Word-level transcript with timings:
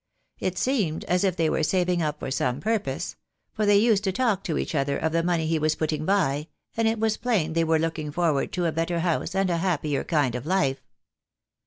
It 0.39 0.57
seemed 0.57 1.03
as 1.03 1.23
if 1.23 1.35
they 1.35 1.47
were 1.47 1.61
saving 1.61 2.01
up 2.01 2.17
for 2.21 2.31
some 2.31 2.59
purpose— 2.59 3.17
for 3.53 3.67
they 3.67 3.77
used 3.77 4.03
to 4.05 4.11
talk 4.11 4.43
to 4.45 4.57
each 4.57 4.73
other 4.73 4.97
of 4.97 5.11
the 5.11 5.21
money 5.21 5.45
he 5.45 5.59
was 5.59 5.75
putting 5.75 6.05
by, 6.07 6.47
and 6.75 6.87
it 6.87 6.99
was 6.99 7.17
plain 7.17 7.53
they 7.53 7.63
were 7.63 7.77
looking 7.77 8.11
forward 8.11 8.51
to 8.53 8.65
a 8.65 8.71
better 8.71 9.01
house 9.01 9.35
and 9.35 9.51
a 9.51 9.57
happier 9.57 10.03
kind 10.03 10.33
of 10.33 10.47
life. 10.47 10.81